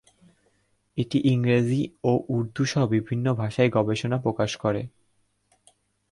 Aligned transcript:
এটি 0.97 1.17
ইংরেজি 1.23 1.81
ও 2.03 2.11
উর্দুসহ 2.29 2.81
বিভিন্ন 2.87 3.25
ভাষায় 3.33 3.69
গবেষণা 3.69 4.17
প্রকাশ 4.17 4.51
করে। 4.55 4.81